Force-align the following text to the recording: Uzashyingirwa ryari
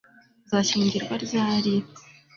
Uzashyingirwa 0.45 1.13
ryari 1.25 1.73